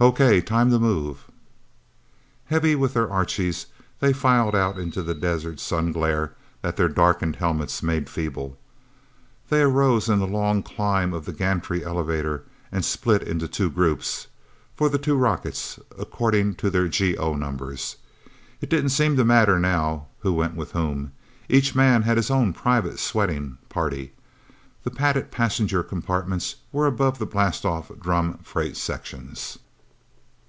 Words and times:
"Okay 0.00 0.40
time 0.40 0.68
to 0.70 0.80
move!" 0.80 1.30
Heavy 2.46 2.74
with 2.74 2.94
their 2.94 3.08
Archies, 3.08 3.66
they 4.00 4.12
filed 4.12 4.52
out 4.52 4.76
into 4.76 5.04
desert 5.14 5.60
sun 5.60 5.92
glare 5.92 6.32
that 6.60 6.76
their 6.76 6.88
darkened 6.88 7.36
helmets 7.36 7.84
made 7.84 8.10
feeble. 8.10 8.58
They 9.48 9.62
arose 9.62 10.08
in 10.08 10.18
the 10.18 10.26
long 10.26 10.64
climb 10.64 11.12
of 11.12 11.24
the 11.24 11.32
gantry 11.32 11.84
elevator 11.84 12.42
and 12.72 12.84
split 12.84 13.22
into 13.22 13.46
two 13.46 13.70
groups, 13.70 14.26
for 14.74 14.88
the 14.88 14.98
two 14.98 15.14
rockets, 15.14 15.78
according 15.96 16.56
to 16.56 16.68
their 16.68 16.88
GO 16.88 17.36
numbers. 17.36 17.94
It 18.60 18.68
didn't 18.68 18.88
seem 18.90 19.16
to 19.18 19.24
matter, 19.24 19.60
now, 19.60 20.08
who 20.18 20.32
went 20.32 20.56
with 20.56 20.72
whom. 20.72 21.12
Each 21.48 21.76
man 21.76 22.02
had 22.02 22.16
his 22.16 22.28
own 22.28 22.52
private 22.52 22.98
sweating 22.98 23.58
party. 23.68 24.14
The 24.82 24.90
padded 24.90 25.30
passenger 25.30 25.84
compartments 25.84 26.56
were 26.72 26.88
above 26.88 27.20
the 27.20 27.24
blastoff 27.26 27.92
drum 28.00 28.38
freight 28.38 28.76
sections. 28.76 29.60